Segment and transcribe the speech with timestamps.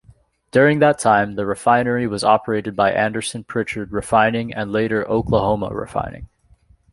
[0.49, 6.27] During that time, the refinery was operated by Anderson-Prichard Refining and later Oklahoma Refining.